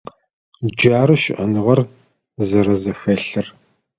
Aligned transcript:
Джары 0.77 1.15
щыӏэныгъэр 1.21 1.79
зэрэзэхэлъыр. 2.47 3.45